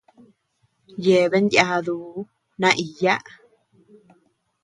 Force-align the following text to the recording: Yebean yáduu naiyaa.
Yebean 1.05 1.47
yáduu 1.55 2.09
naiyaa. 2.61 3.23